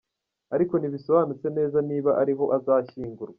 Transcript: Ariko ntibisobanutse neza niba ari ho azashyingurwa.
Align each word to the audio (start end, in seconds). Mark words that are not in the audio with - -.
Ariko 0.55 0.73
ntibisobanutse 0.77 1.47
neza 1.57 1.77
niba 1.89 2.11
ari 2.21 2.33
ho 2.37 2.45
azashyingurwa. 2.57 3.27